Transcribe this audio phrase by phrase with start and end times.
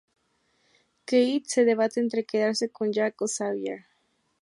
[1.05, 3.85] Kate se debate entre quedarse con Jack o Sawyer.